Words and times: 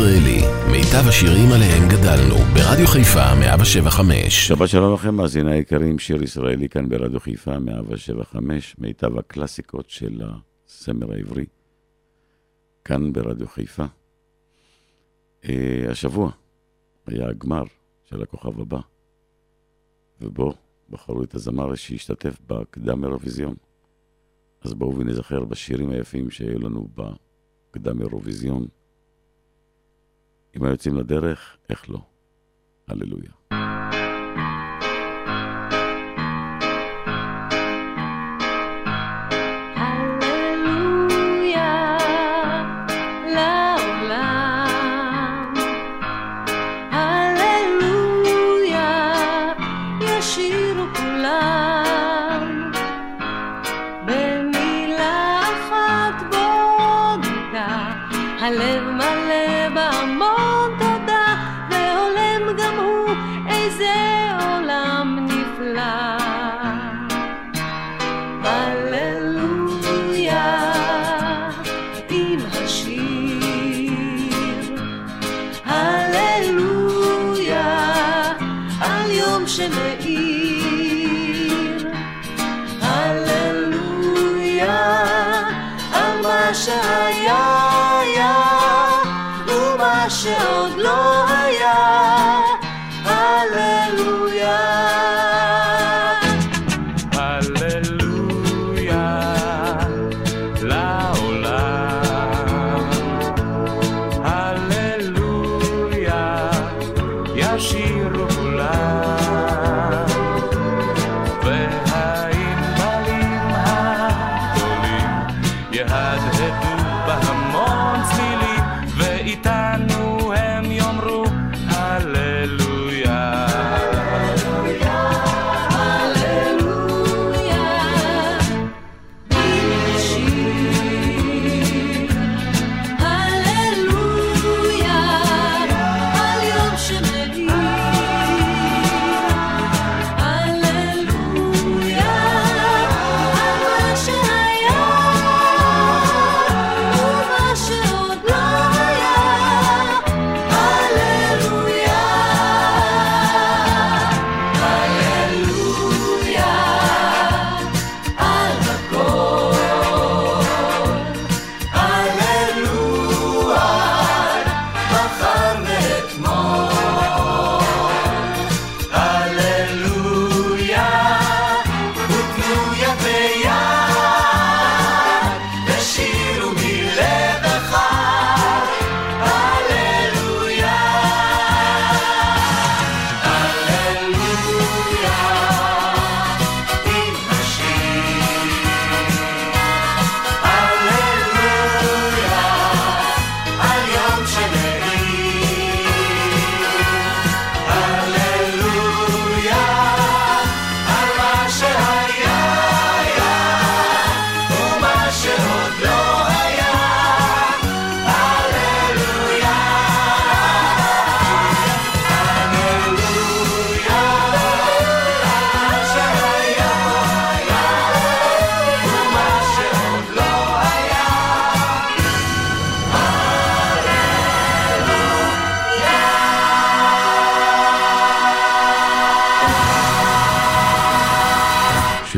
מאזינים 0.00 0.22
לשיר 0.22 0.22
ישראלי, 0.24 0.40
מיטב 0.70 1.08
השירים 1.08 1.48
עליהם 1.52 1.88
גדלנו, 1.88 2.34
ברדיו 2.54 2.86
חיפה 2.86 3.34
175. 3.40 4.48
שבת 4.48 4.68
שלום 4.68 4.94
לכם, 4.94 5.14
מאזיני 5.14 5.52
היקרים, 5.52 5.98
שיר 5.98 6.22
ישראלי 6.22 6.68
כאן 6.68 6.88
ברדיו 6.88 7.20
חיפה 7.20 7.58
175, 7.58 8.76
מיטב 8.78 9.18
הקלאסיקות 9.18 9.90
של 9.90 10.22
הסמר 10.66 11.12
העברי, 11.12 11.46
כאן 12.84 13.12
ברדיו 13.12 13.48
חיפה. 13.48 13.84
Uh, 15.42 15.46
השבוע 15.90 16.30
היה 17.06 17.28
הגמר 17.28 17.64
של 18.04 18.22
הכוכב 18.22 18.60
הבא, 18.60 18.80
ובו 20.20 20.54
בחרו 20.90 21.22
את 21.22 21.34
הזמר 21.34 21.74
שהשתתף 21.74 22.38
בקדם 22.46 23.04
אירוויזיון. 23.04 23.54
אז 24.62 24.74
בואו 24.74 24.98
ונזכר 24.98 25.44
בשירים 25.44 25.90
היפים 25.90 26.30
שהיו 26.30 26.58
לנו 26.58 26.88
בקדם 26.94 28.00
אירוויזיון. 28.00 28.66
אם 30.56 30.64
היוצאים 30.64 30.96
לדרך, 30.96 31.56
איך 31.70 31.90
לא? 31.90 31.98
הללויה. 32.88 33.30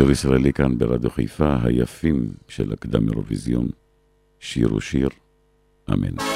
שיר 0.04 0.10
ישראלי 0.12 0.52
כאן 0.52 0.78
ברדיו 0.78 1.10
חיפה, 1.10 1.56
היפים 1.62 2.32
של 2.48 2.72
הקדם 2.72 3.08
אירוויזיון, 3.08 3.68
שיר 4.40 4.74
ושיר, 4.74 5.08
אמן. 5.92 6.33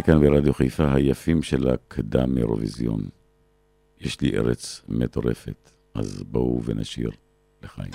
ישראלי 0.00 0.20
כאן 0.20 0.30
ברדיו 0.30 0.54
חיפה, 0.54 0.94
היפים 0.94 1.42
של 1.42 1.68
הקדם 1.68 2.38
אירוויזיון. 2.38 3.00
יש 4.00 4.20
לי 4.20 4.36
ארץ 4.36 4.82
מטורפת, 4.88 5.70
אז 5.94 6.22
בואו 6.22 6.62
ונשיר 6.64 7.10
לחיים. 7.62 7.90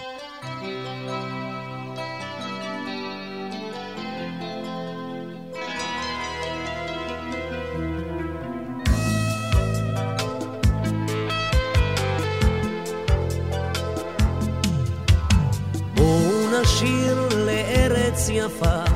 בואו 15.96 16.62
נשיר 16.62 17.30
לארץ 17.46 18.30
יפה, 18.30 18.95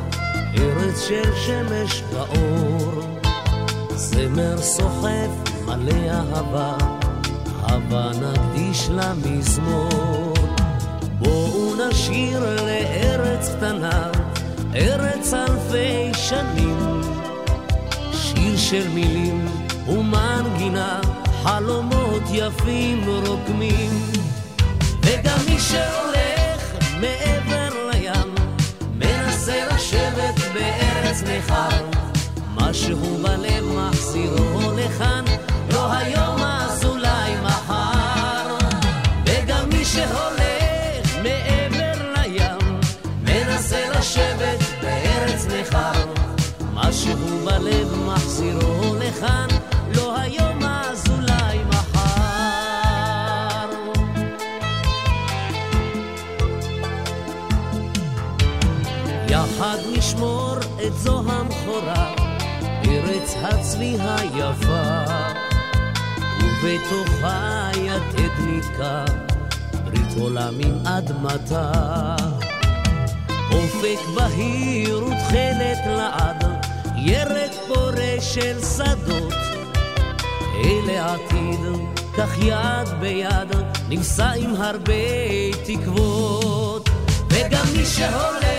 של 1.08 1.36
שמש 1.46 2.03
ואור. 2.13 3.01
זמר 3.96 4.58
סוחף 4.62 5.29
מלא 5.65 6.12
אהבה, 6.12 6.77
הבה 7.62 8.12
נקדיש 8.22 8.89
לה 8.89 9.13
מזמור. 9.13 10.34
בואו 11.20 11.75
נשיר 11.75 12.39
לארץ 12.39 13.50
קטנה, 13.58 14.12
ארץ 14.75 15.34
אלפי 15.34 16.12
שנים. 16.13 17.01
שיר 18.13 18.58
של 18.58 18.89
מילים 18.89 19.46
ומנגינה, 19.88 21.01
חלומות 21.44 22.24
יפים 22.32 23.03
רוקמים. 23.25 23.91
וגם 25.03 25.38
מי 25.48 25.60
שהולך 25.60 26.74
מעבר 27.01 27.38
בארץ 30.53 31.24
נכר. 31.24 31.86
משהו 32.56 33.18
בלב 33.24 33.65
מחזירו 33.65 34.72
לכאן, 34.77 35.25
לא 35.74 35.91
היום 35.94 36.44
אז 36.44 36.86
אולי 36.86 37.36
מחר. 37.44 38.58
וגם 39.25 39.70
מי 39.70 39.86
שהולך 39.86 41.18
מעבר 41.24 42.13
לים, 42.15 42.79
מנסה 43.22 43.89
לשבת 43.89 44.60
בארץ 44.82 45.46
נכר. 45.46 45.91
משהו 46.74 47.18
בלב 47.46 47.96
מחזירו 48.06 48.96
לכאן, 49.00 49.48
את 60.89 60.98
זו 60.98 61.24
המכורה, 61.27 62.13
ארץ 62.86 63.36
הצבי 63.41 63.98
היפה, 64.00 65.03
ובתוכה 66.39 67.69
יתד 67.75 68.43
נתקע, 68.48 69.05
ברית 69.86 70.17
עולם 70.19 70.53
עם 70.60 70.88
אדמתה. 70.88 72.15
אופק 73.51 74.00
בהיר 74.15 75.05
ותכלת 75.05 75.79
לעד, 75.86 76.43
ירק 76.96 77.51
פורה 77.67 78.15
של 78.22 78.58
שדות. 78.77 79.34
אלה 80.65 81.13
עתיד, 81.13 81.60
כך 82.17 82.38
יד 82.38 82.89
ביד, 83.00 83.51
נישא 83.89 84.31
עם 84.38 84.55
הרבה 84.55 84.93
תקוות. 85.65 86.89
וגם 87.29 87.65
מי 87.74 87.86
שהולך 87.86 88.59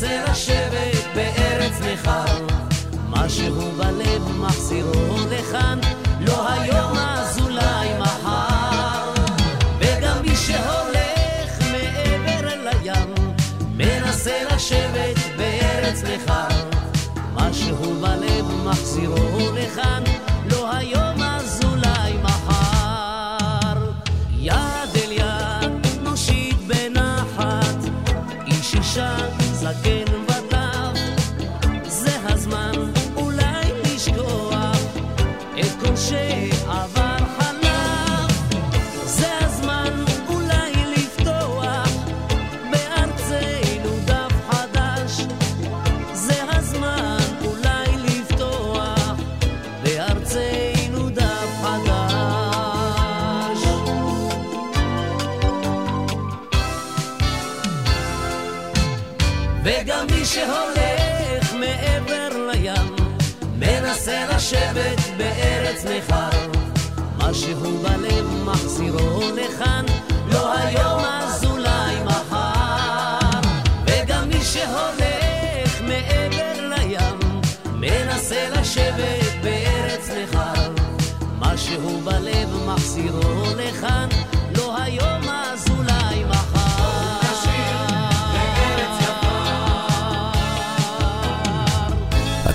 מנסה 0.00 0.24
לשבת 0.30 1.04
בארץ 1.14 1.72
נכר. 1.80 2.46
משהו 3.08 3.70
בלב 3.76 4.38
מחזירו 4.38 5.16
לכאן, 5.30 5.78
לא 6.20 6.50
היום 6.52 6.98
אז 6.98 7.38
אולי 7.38 7.88
מחר. 7.98 9.12
וגם 9.78 10.22
מי 10.22 10.36
שהולך 10.36 11.72
מעבר 11.72 12.48
לים, 12.70 13.14
מנסה 13.76 14.44
לשבת 14.54 15.16
בארץ 15.36 16.02
נכר. 16.02 16.56
משהו 17.34 17.94
בלב 18.00 18.46
מחזירו 18.64 19.50
לכאן, 19.54 20.02
again 29.84 30.17
לשבת 64.48 65.00
בארץ 65.16 65.84
נכר. 65.84 66.38
משהו 67.18 67.78
בלב 67.82 68.44
מחזירו 68.44 69.20
לכאן, 69.36 69.84
לא 70.32 70.52
היום 70.52 71.04
אז 71.04 71.44
אולי 71.44 72.04
מחר. 72.04 73.40
וגם 73.86 74.28
מי 74.28 74.40
שהולך 74.40 75.82
מעבר 75.82 76.68
לים, 76.68 77.40
מנסה 77.74 78.48
לשבת 78.50 79.32
בארץ 79.42 80.08
נכר. 80.22 80.72
משהו 81.38 82.00
בלב 82.04 82.48
מחזירו 82.66 83.44
לכאן, 83.56 84.08
לא 84.56 84.76
היום 84.82 85.28
אז 85.28 85.47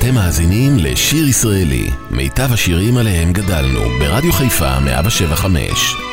אתם 0.04 0.14
מאזינים 0.14 0.78
לשיר 0.78 1.28
ישראלי, 1.28 1.90
מיטב 2.12 2.54
השירים 2.54 2.98
עליהם 2.98 3.34
גדלנו, 3.34 3.82
ברדיו 4.00 4.32
חיפה 4.34 4.80
175. 4.80 6.13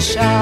shine. 0.00 0.39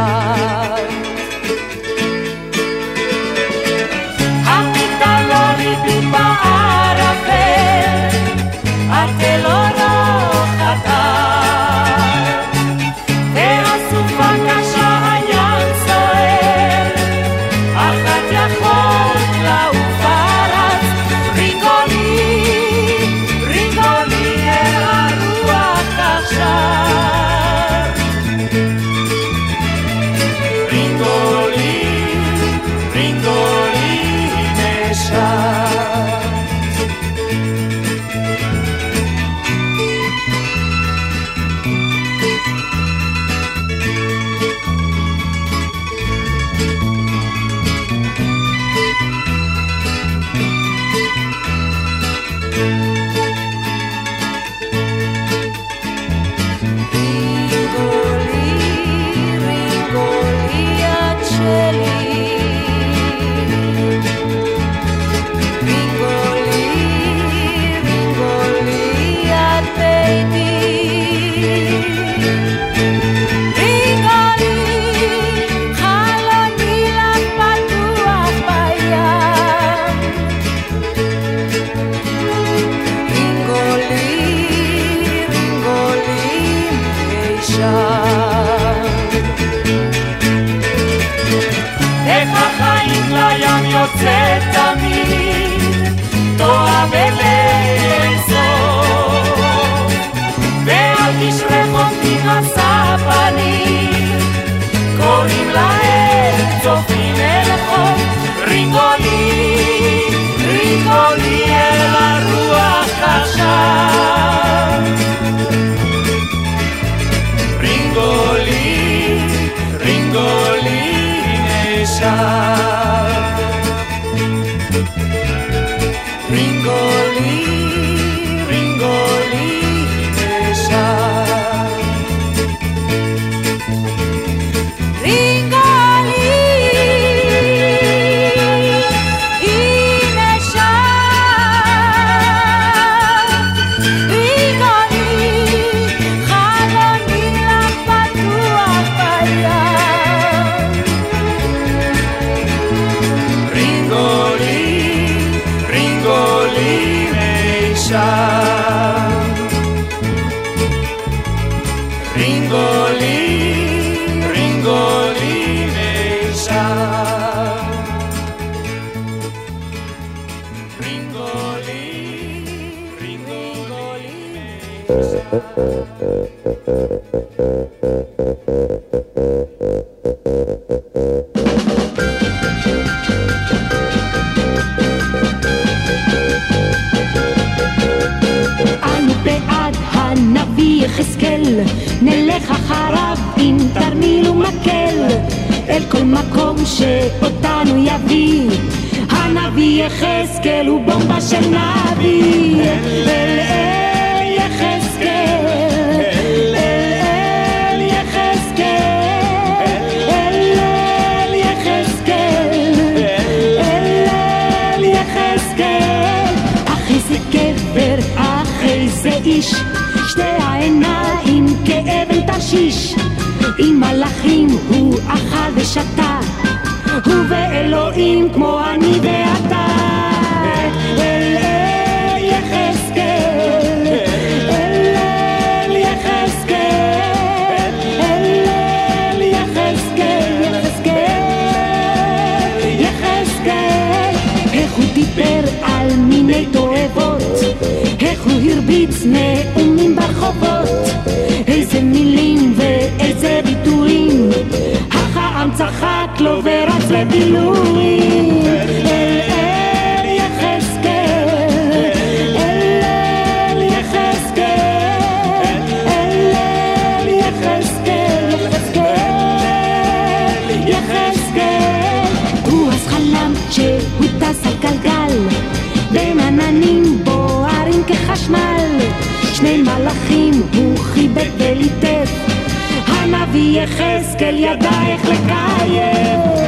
הנביא 282.87 283.61
יחזקאל 283.63 284.37
ידע 284.39 284.71
איך 284.87 285.05
לקיים 285.05 286.48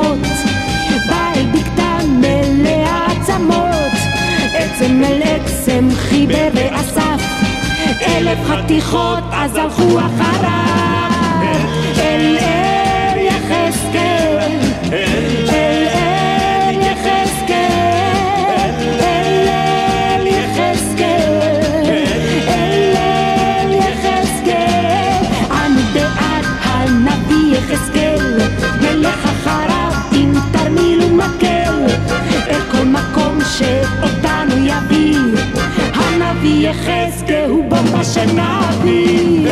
עצמות, 0.00 0.18
בעל 1.08 1.46
בקתה 1.52 1.98
מלאה 2.08 3.06
עצמות, 3.06 3.92
עצם 4.54 5.02
אל 5.04 5.22
עצם 5.22 5.88
חיבר 5.94 6.48
ואסף, 6.54 7.22
אלף 8.06 8.38
חתיכות 8.44 9.24
אז 9.32 9.56
הלכו 9.56 9.98
אחריו. 9.98 10.68
אל 11.98 12.47
הנביא 36.38 36.68
יחזקהו 36.68 37.62
במה 37.62 38.04
שנביא 38.04 39.48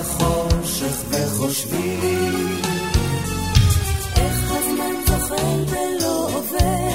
בחושך 0.00 0.96
וחושבים. 1.10 2.60
איך 4.16 4.52
הזמן 4.52 4.94
זוכר 5.06 5.64
ולא 5.68 6.28
עובר? 6.32 6.90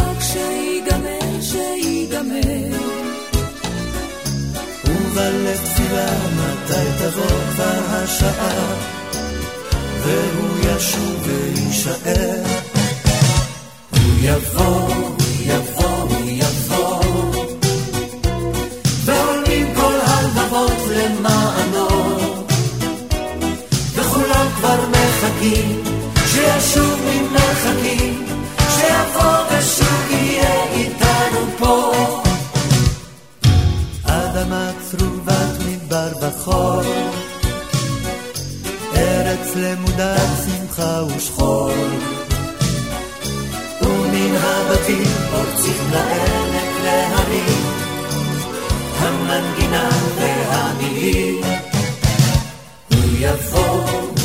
רק 0.00 0.20
שיגמר, 0.20 1.40
שיגמר. 1.40 2.78
ובלב 4.84 5.60
תפילה 5.64 6.06
מתי 6.36 6.88
תבוא 6.98 7.40
כבר 7.52 7.80
השעה? 7.88 8.74
והוא 10.02 10.58
ישוב 10.58 11.26
ויישאר. 11.26 12.42
הוא 13.90 14.12
יבוא. 14.22 15.15
מחכים 25.46 25.82
שישוב 26.26 27.00
ממרחקים 27.04 28.26
שיבוא 28.70 29.58
ושוב 29.58 30.10
יהיה 30.10 30.64
איתנו 30.72 31.40
פה. 31.58 31.92
אדמה 34.04 34.70
צרובת 34.90 35.58
מדבר 35.66 36.08
בחור 36.22 36.82
ארץ 38.96 39.56
למודת 39.56 40.28
שמחה 40.46 41.02
ושחור 41.16 41.72
ומן 43.82 44.36
הבתים 44.36 45.04
פורצים 45.30 45.90
לעמק 45.92 46.84
להרים 46.84 47.62
המנגינה 48.98 49.88
והמילים. 50.16 51.40
הוא 52.90 53.00
יבוא, 53.18 54.15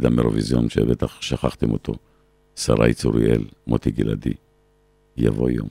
מהקדם 0.00 0.18
אירוויזיון 0.18 0.68
שבטח 0.68 1.22
שכחתם 1.22 1.70
אותו. 1.70 1.92
שרי 2.56 2.94
צוריאל, 2.94 3.44
מוטי 3.66 3.90
גלעדי. 3.90 4.32
יבוא 5.16 5.50
יום. 5.50 5.68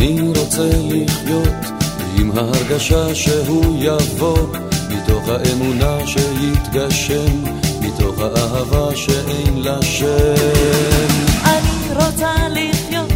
אני 0.00 0.20
רוצה 0.28 0.70
לחיות 0.90 1.77
עם 2.28 2.38
ההרגשה 2.38 3.14
שהוא 3.14 3.76
יבוא, 3.78 4.38
מתוך 4.88 5.28
האמונה 5.28 5.96
שיתגשם, 6.06 7.42
מתוך 7.80 8.14
האהבה 8.20 8.96
שאין 8.96 9.62
לה 9.62 9.82
שם. 9.82 10.08
אני 11.44 11.94
רוצה 11.94 12.34
לחיות 12.50 13.12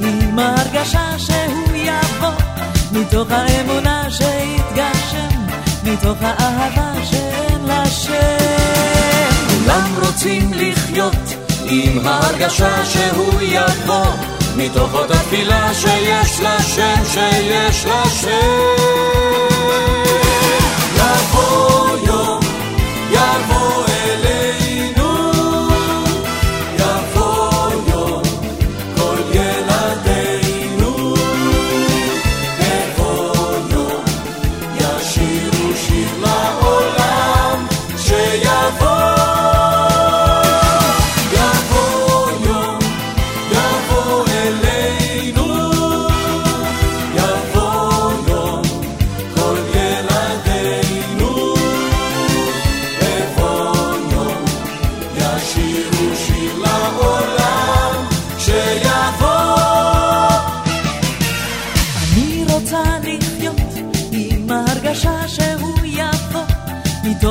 עם 0.00 0.38
ההרגשה 0.38 1.18
שהוא 1.18 1.76
יבוא, 1.76 2.28
מתוך 2.92 3.28
האמונה 3.30 4.10
שיתגשם, 4.10 5.36
מתוך 5.84 6.18
האהבה 6.20 7.04
שאין 7.04 7.60
לה 7.66 7.86
שם. 7.86 8.12
כולם 9.48 9.94
רוצים 10.06 10.50
לחיות 10.54 11.34
עם 11.70 12.06
ההרגשה 12.06 12.84
שהוא 12.84 13.40
יבוא, 13.42 14.06
מתוך 14.56 14.94
אותה 14.94 15.18
תפילה 15.18 15.74
שיש 15.74 16.40
לה 16.40 16.62
שם, 16.62 17.04
שיש 17.04 17.86
לה 17.86 18.02
שם. 18.10 18.76
יבוא 20.96 21.96
יום, 22.06 22.40
יבוא 23.10 23.75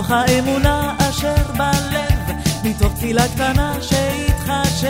מתוך 0.05 0.17
האמונה 0.17 0.93
אשר 0.97 1.33
בלב, 1.57 2.37
מתוך 2.63 2.93
תפילה 2.93 3.27
קטנה 3.27 3.73
שיתחשב. 3.81 4.87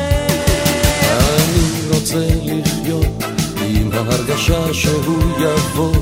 אני 1.09 1.87
רוצה 1.91 2.27
לחיות 2.43 3.23
עם 3.65 3.91
ההרגשה 3.93 4.73
שהוא 4.73 5.23
יבוא, 5.39 5.95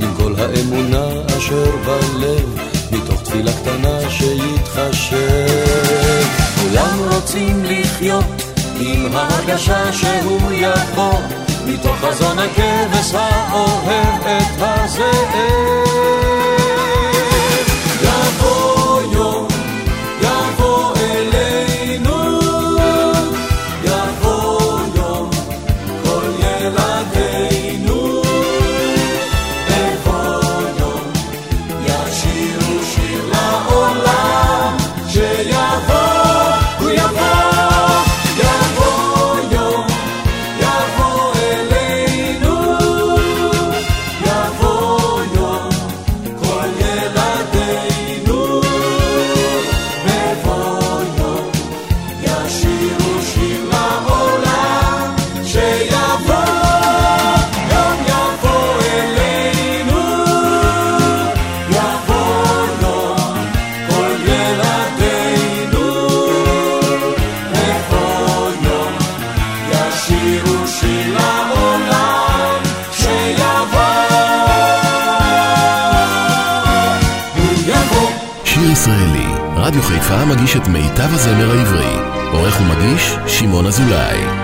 עם 0.00 0.14
כל 0.16 0.34
האמונה 0.38 1.06
אשר 1.38 1.76
בלב, 1.86 2.58
מתוך 2.92 3.22
תפילה 3.22 3.52
קטנה 3.52 4.10
שיתחשב. 4.10 5.16
כולם 6.60 6.98
רוצים 7.12 7.64
לחיות 7.64 8.42
עם 8.80 9.16
ההרגשה 9.16 9.92
שהוא 9.92 10.52
יבוא, 10.52 11.20
מתוך 11.66 11.96
חזון 11.96 12.38
הכבש 12.38 13.14
האוהב 13.14 14.22
את 14.22 14.58
הזאב. 14.58 16.37
אזולאי. 83.78 84.37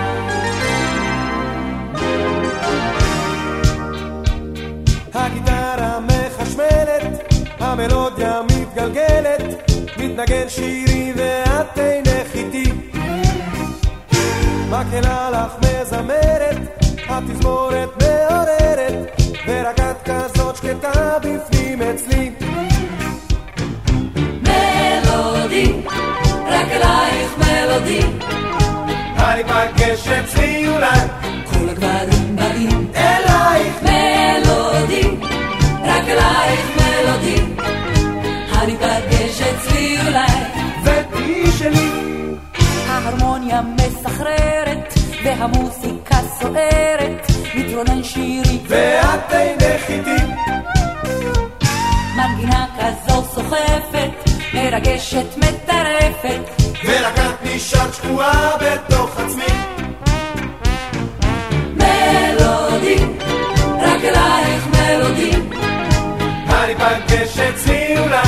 ניפגש 66.85 67.39
אצלי 67.39 67.99
אולי. 67.99 68.23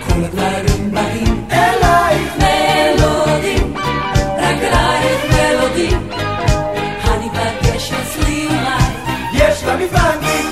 כל 0.00 0.24
הדברים 0.24 0.90
באים 0.90 1.46
אלייך 1.52 2.32
מלודים, 2.38 3.74
רגלייך 4.38 5.24
מלודים, 5.32 6.08
הניפגש 7.02 7.92
אצלי 7.92 8.46
אולי. 8.46 8.82
יש 9.34 9.64
לה 9.64 9.76
מפעלים. 9.76 10.46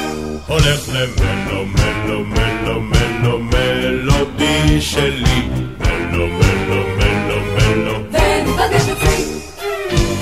הולך 0.47 0.89
למלו, 0.89 1.65
מלו, 1.67 2.25
מלו, 2.25 2.81
מלו, 2.81 3.39
מלודי 3.39 4.81
שלי. 4.81 5.49
מלו, 5.79 6.27
מלו, 6.27 6.85
מלו, 6.97 7.41
מלו. 7.57 7.95
וניפגש 8.13 8.89
אצלי. 8.89 9.25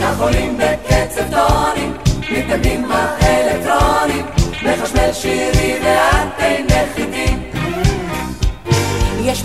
כך 0.03 0.21
עולים 0.21 0.59
בקצב 0.59 1.23
טונים, 1.31 1.93
מתנגדים 2.31 2.87
האלקטרונים, 2.91 4.27
מחשמל 4.63 5.13
שירי 5.13 5.79
ואת 5.83 6.41
אינך 6.41 7.06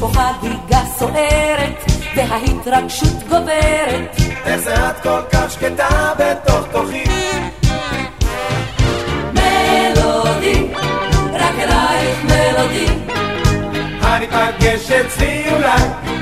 שפוכה 0.01 0.31
דיגה 0.41 0.81
סוערת, 0.97 1.83
וההתרגשות 2.15 3.23
גוברת. 3.29 4.15
איזה 4.45 4.89
את 4.89 4.99
כל 5.03 5.21
כך 5.31 5.51
שקטה 5.51 6.13
בתוך 6.19 6.67
תוכי. 6.71 7.03
מלודי, 9.33 10.67
רק 11.33 11.55
אלייך 11.59 12.23
מלודי. 12.23 12.85
הניפגש 14.01 14.91
אצלי 14.91 15.43
אולי. 15.51 15.81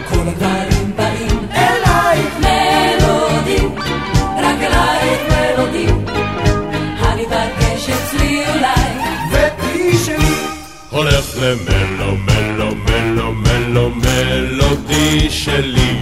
כל 0.10 0.28
הגברים 0.28 0.96
באים 0.96 1.48
אלייך. 1.52 2.36
מלודי, 2.39 3.65
רק 4.38 4.58
אלייך 4.62 5.22
מלודי. 5.32 5.88
הניפגש 7.00 7.89
אצלי 7.89 8.44
אולי. 8.50 8.89
ותהיי 9.32 9.98
שלי. 10.06 10.36
הולך 10.89 11.38
למלודי. 11.38 11.98
שלי. 15.30 15.98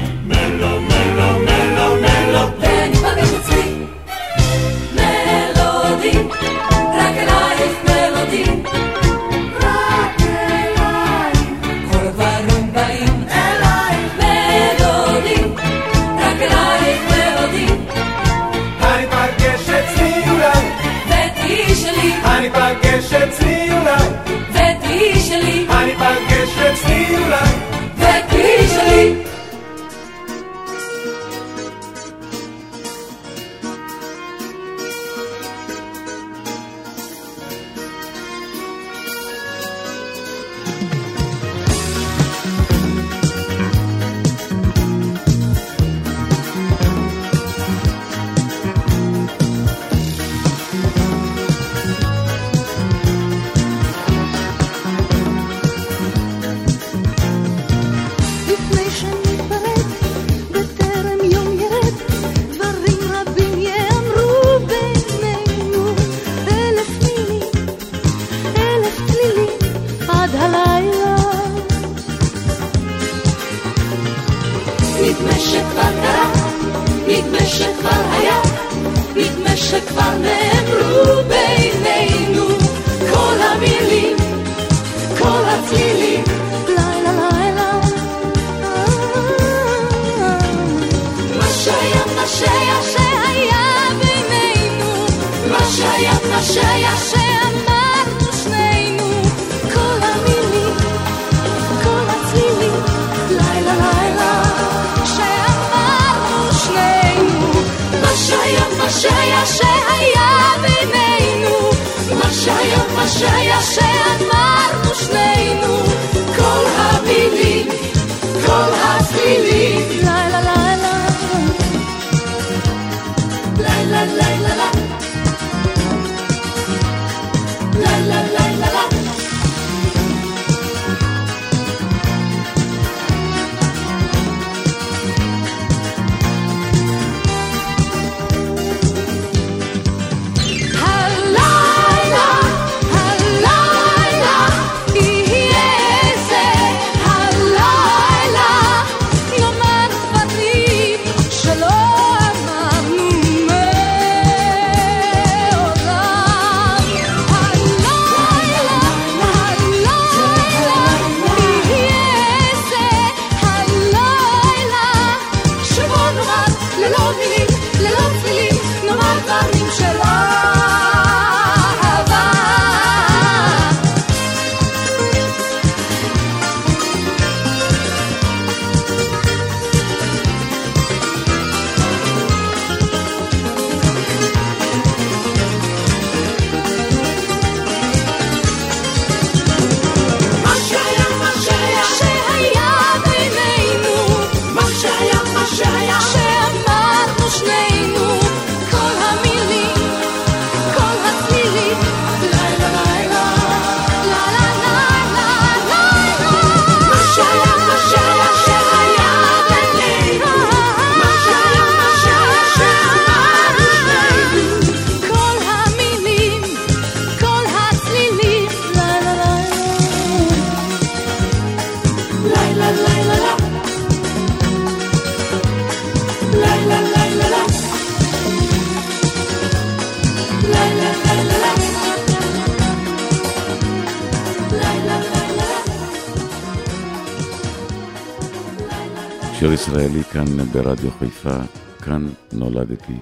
כאן 240.28 240.46
ברדיו 240.46 240.92
חיפה, 241.00 241.38
כאן 241.84 242.08
נולדתי, 242.34 242.98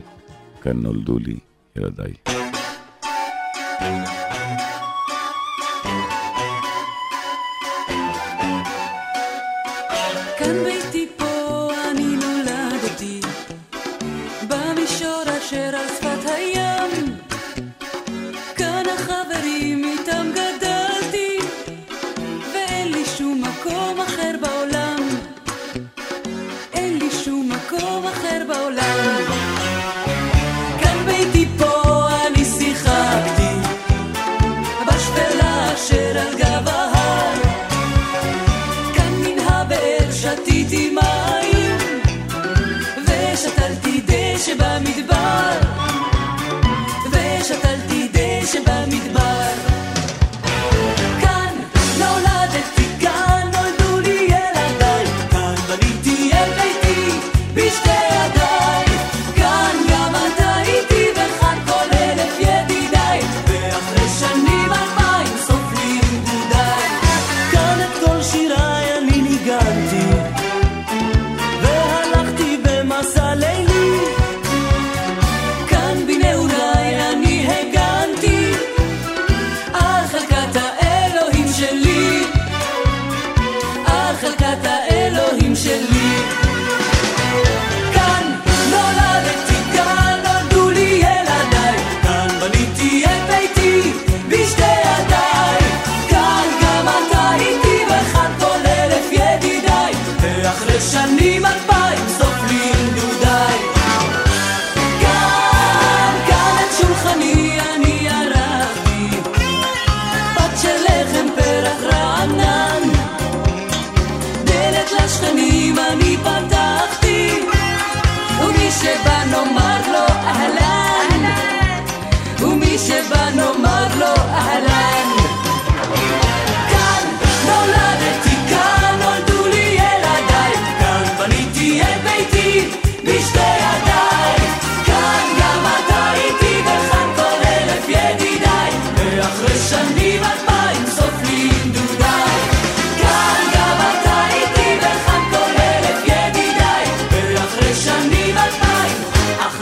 כאן 0.62 0.78
נולדו 0.82 1.20
לי 1.20 1.40
ילדיי. 1.76 2.25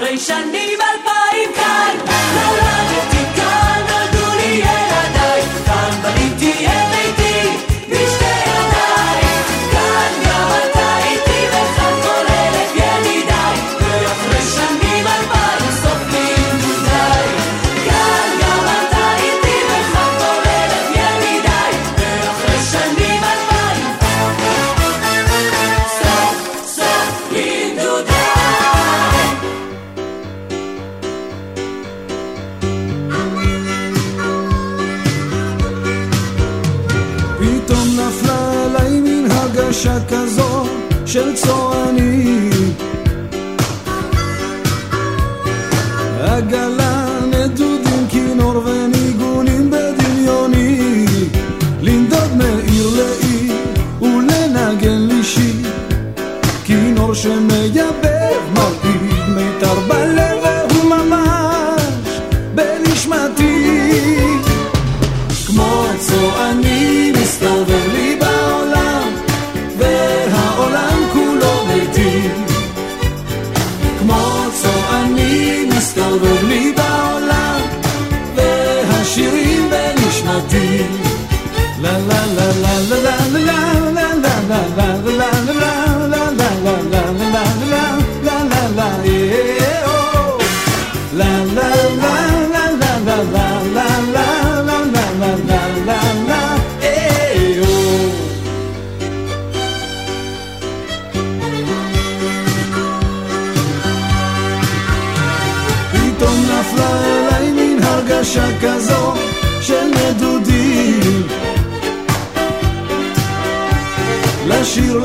Reishani 0.03 0.63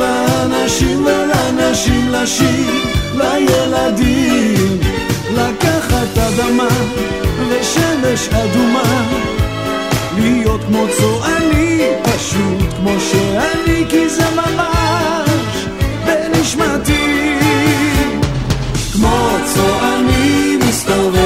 לאנשים 0.09 1.07
ולנשים 1.07 2.09
לשיר, 2.13 2.85
לילדים 3.15 4.79
לקחת 5.35 6.19
אדמה 6.19 6.69
ושמש 7.49 8.29
אדומה. 8.29 9.05
להיות 10.19 10.61
כמו 10.67 10.85
צועני, 10.99 11.81
פשוט 12.03 12.73
כמו 12.77 12.91
שאני, 13.01 13.85
כי 13.89 14.09
זה 14.09 14.25
ממש 14.37 15.67
בנשמתי. 16.07 17.39
כמו 18.93 19.37
צועני 19.55 20.57
מסתובב 20.69 21.18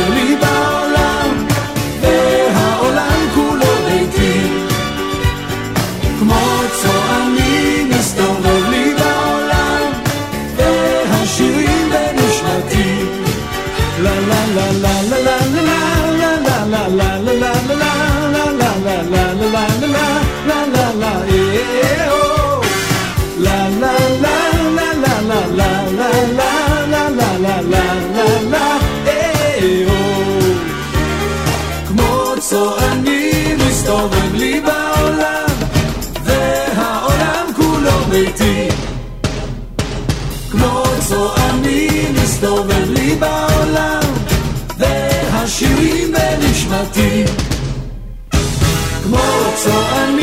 on 49.93 50.17
me. 50.17 50.22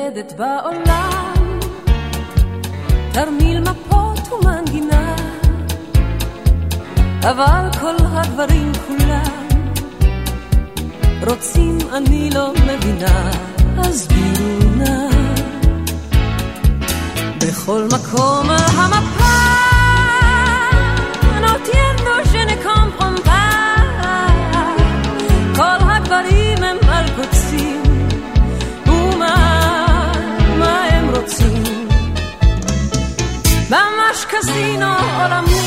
מתמודדת 0.00 0.32
בעולם. 0.32 1.58
תרמיל 3.12 3.60
מפות 3.60 4.32
ומנגינה, 4.32 5.16
אבל 7.22 7.68
כל 7.80 7.94
הדברים 8.12 8.72
כולם 8.86 9.48
רוצים 11.26 11.78
אני 11.92 12.30
לא 12.34 12.52
מבינה, 12.52 13.30
הסבירו 13.78 14.70
נא. 14.76 15.08
בכל 17.38 17.88
מקום 17.92 18.50
asesino 34.40 34.96
o 34.96 35.28
la 35.28 35.42
muerte. 35.42 35.59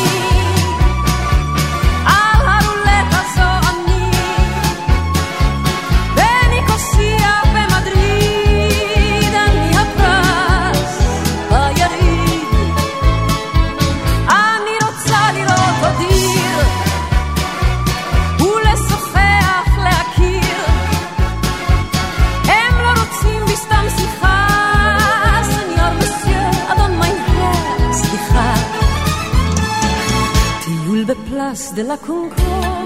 בשדלה 31.74 31.98
קונקור, 31.98 32.86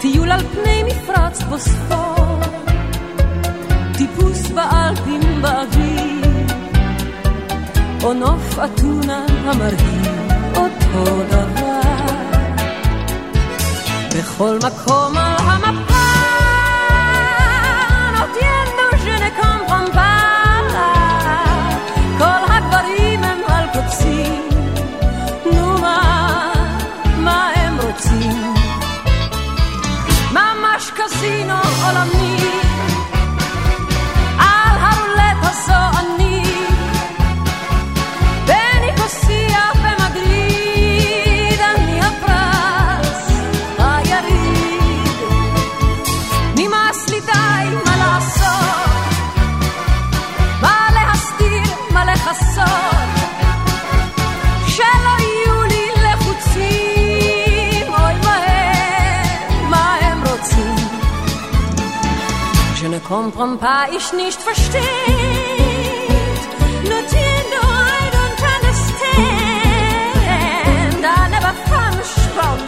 טיול 0.00 0.32
על 0.32 0.40
פני 0.40 0.82
מפרץ 0.82 1.42
בוספור, 1.42 2.40
טיפוס 3.98 4.50
באלפים 4.50 5.42
באביב, 5.42 6.50
או 8.02 8.12
נוף 8.12 8.58
אתונה 8.58 9.26
המרהיב 9.44 10.32
אותו 10.56 11.22
דבר. 11.30 11.80
בכל 14.18 14.58
מקום 14.66 15.16
על 15.16 15.36
המפה 15.38 15.95
comprends 63.08 63.58
pas, 63.58 63.88
ich 63.96 64.12
nicht 64.12 64.40
versteht. 64.40 64.82
Nur 66.82 67.06
Tinder, 67.06 67.62
I 67.62 68.10
don't 68.16 68.42
understand. 68.56 69.96
I 71.04 71.28
never 71.30 71.52
found 71.68 72.00
a 72.00 72.04
strong 72.04 72.65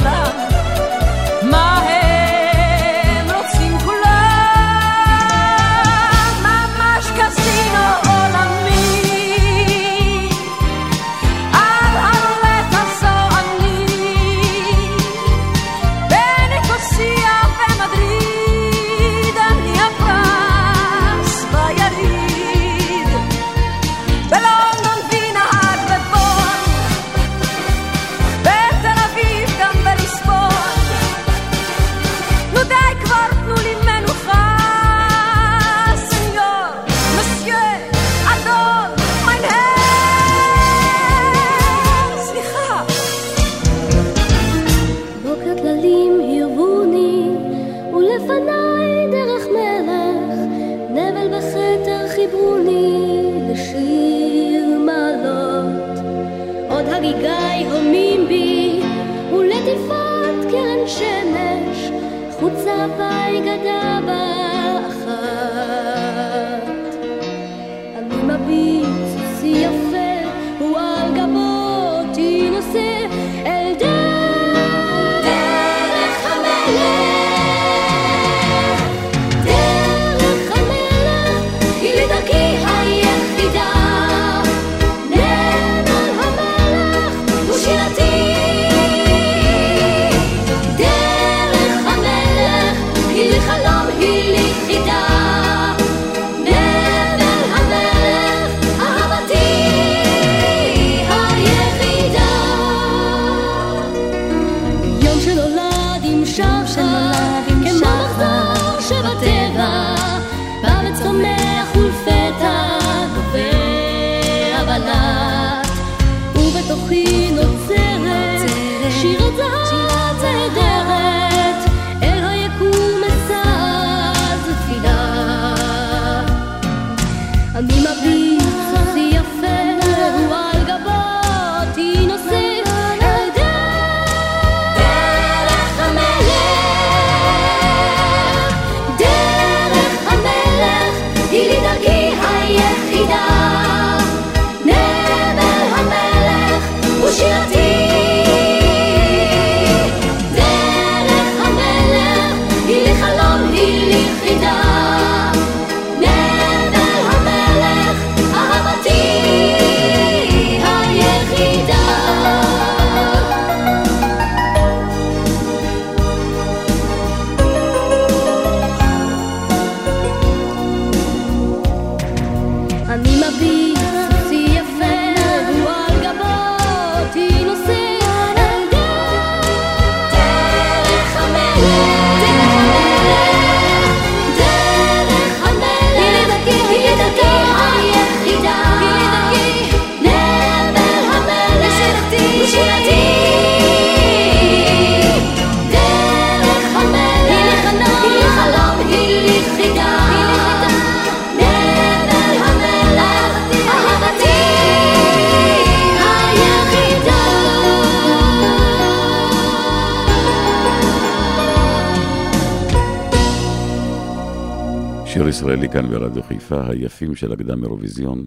לי 215.61 215.69
כאן 215.69 215.89
ברדיו 215.89 216.23
חיפה, 216.23 216.67
היפים 216.69 217.15
של 217.15 217.33
הקדם 217.33 217.65
אירוויזיון. 217.65 218.25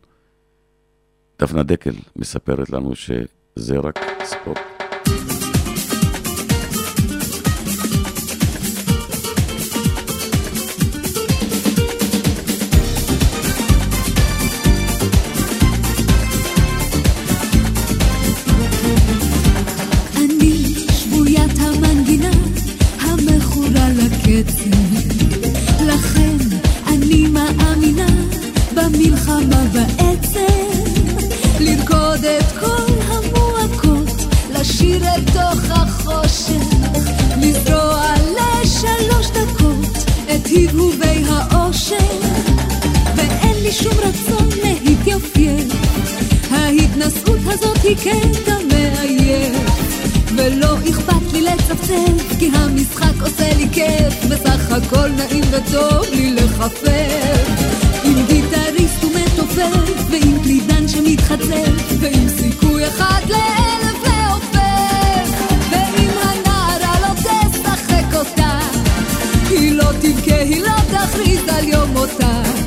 דפנה 1.40 1.64
דקל 1.64 1.94
מספרת 2.16 2.70
לנו 2.70 2.96
שזה 2.96 3.78
רק 3.78 4.00
ספורט. 4.24 4.81
קטע 48.04 48.56
מעייף 48.68 49.56
ולא 50.36 50.78
אכפת 50.90 51.34
לי 51.34 51.42
לצפצל 51.42 52.38
כי 52.40 52.52
המשחק 52.54 53.22
עושה 53.22 53.54
לי 53.58 53.68
כיף 53.72 54.26
בסך 54.30 54.72
הכל 54.72 55.10
נעים 55.10 55.44
וטוב 55.52 56.06
לי 56.14 56.34
לחפר 56.34 57.44
עם 58.04 58.26
גיטריסט 58.28 59.04
ומתופף 59.04 60.04
ועם 60.10 60.44
קלידן 60.44 60.88
שמתחצף 60.88 61.94
ועם 62.00 62.30
סיכוי 62.30 62.88
אחד 62.88 63.22
לאלף 63.30 64.04
לעופף 64.04 65.30
ואם 65.72 66.12
הנערה 66.22 67.00
לא 67.02 67.14
תשחק 67.16 68.16
אותה 68.16 68.60
היא 69.50 69.72
לא 69.74 69.92
תבכה 70.02 70.36
היא 70.36 70.62
לא 70.62 70.76
תכריז 70.92 71.42
על 71.48 71.68
יום 71.68 71.90
מותה 71.90 72.61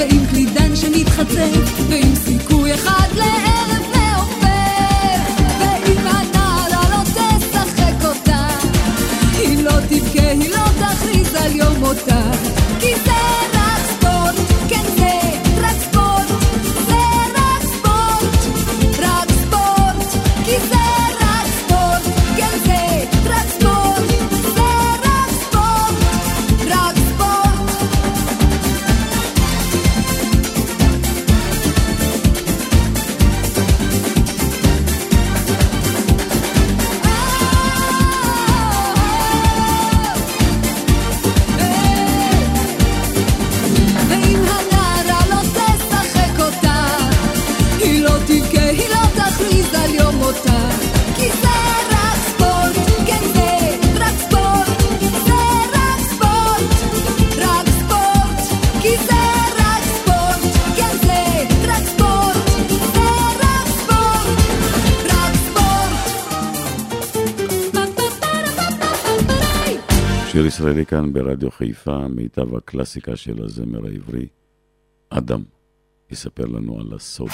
ועם 0.00 0.26
קלידן 0.30 0.76
שנתחצה, 0.76 1.48
ועם 1.88 2.14
סיכוי 2.14 2.74
אחד 2.74 3.08
לאחד. 3.16 3.49
כאן 70.90 71.12
ברדיו 71.12 71.50
חיפה 71.50 72.08
מיטב 72.08 72.54
הקלאסיקה 72.54 73.16
של 73.16 73.44
הזמר 73.44 73.86
העברי, 73.86 74.26
אדם 75.10 75.42
יספר 76.10 76.44
לנו 76.44 76.80
על 76.80 76.94
הסוד. 76.94 77.30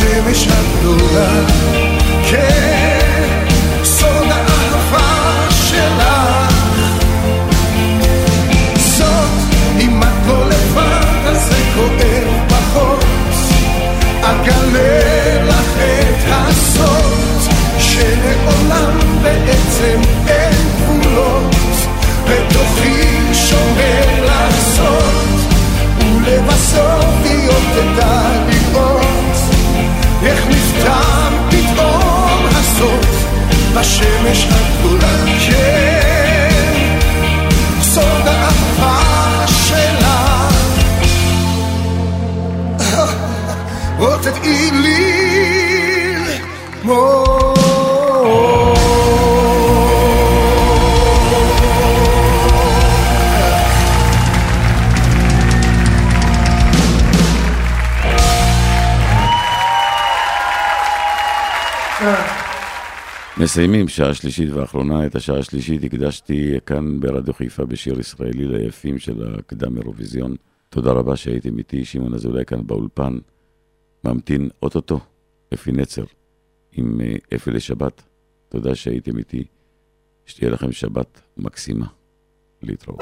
Kimmiş 0.00 0.46
Abdullah. 0.46 1.30
Kim 2.30 2.79
maszyny 33.80 34.34
szlaku 34.34 34.94
na. 35.00 35.99
מסיימים 63.42 63.88
שעה 63.88 64.14
שלישית 64.14 64.50
ואחרונה, 64.52 65.06
את 65.06 65.14
השעה 65.14 65.38
השלישית 65.38 65.84
הקדשתי 65.84 66.54
כאן 66.66 67.00
ברדיו 67.00 67.34
חיפה 67.34 67.64
בשיר 67.64 68.00
ישראלי 68.00 68.44
ליפים 68.44 68.98
של 68.98 69.34
הקדם 69.38 69.76
אירוויזיון. 69.76 70.36
תודה 70.68 70.90
רבה 70.92 71.16
שהייתם 71.16 71.58
איתי, 71.58 71.84
שמעון 71.84 72.14
אזולאי 72.14 72.44
כאן 72.44 72.66
באולפן. 72.66 73.18
ממתין 74.04 74.48
אוטוטו, 74.62 75.00
אפי 75.54 75.72
נצר, 75.72 76.04
עם 76.72 77.00
אה, 77.00 77.36
אפי 77.36 77.50
לשבת. 77.50 78.02
תודה 78.48 78.74
שהייתם 78.74 79.18
איתי, 79.18 79.44
שתהיה 80.26 80.50
לכם 80.50 80.72
שבת 80.72 81.20
מקסימה. 81.36 81.86
להתראות. 82.62 83.00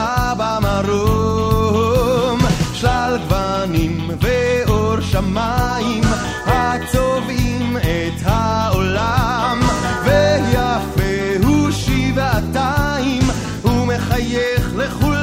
סבא 0.00 0.58
מרום 0.62 2.38
שלל 2.72 3.18
גוונים 3.28 4.10
ואור 4.20 5.00
שמיים 5.00 6.04
הצובעים 6.46 7.76
את 7.76 8.22
העולם. 8.24 9.60
ויפה 10.04 11.46
הוא 11.46 11.70
שבעתיים 11.70 13.22
ומחייך 13.64 14.70
לכולם. 14.76 15.20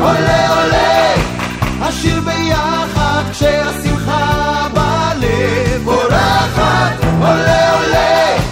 עולה 0.00 0.48
עולה 0.48 1.14
השיר 1.80 2.20
ביחד 2.20 3.22
כשהשמחה 3.32 4.66
בלב. 4.74 5.82
בורחת 5.84 7.04
עולה 7.20 7.72
עולה. 7.76 8.43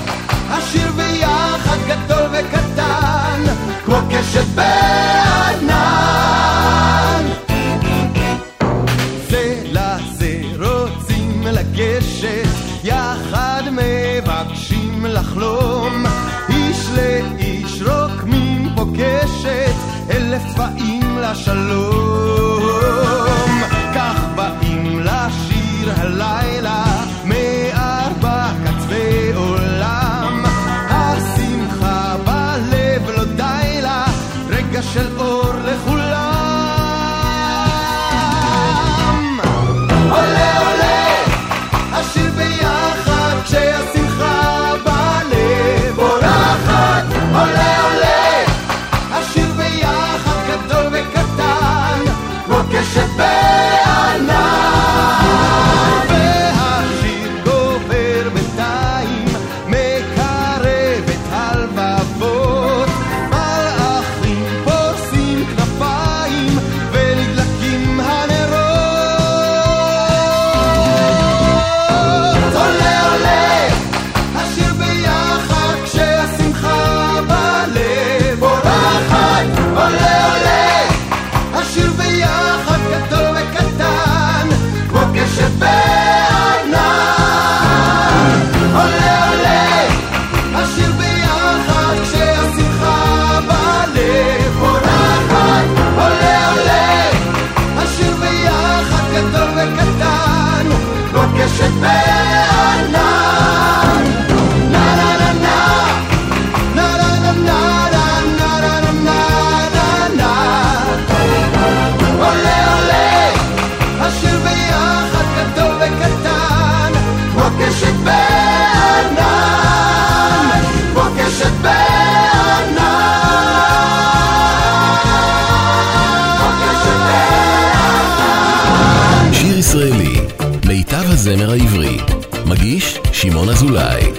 ינון 133.42 133.54
אזולאי. 133.54 134.11